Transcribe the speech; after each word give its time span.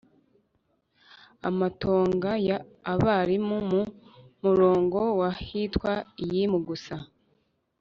Amatongo 1.49 2.31
ya 2.47 2.57
Abarimu 2.93 3.57
Mu 3.69 3.81
murongo 4.43 4.99
wa 5.19 5.29
hitwa 5.45 5.93
Iyimu 6.23 6.57
gusa 6.67 6.95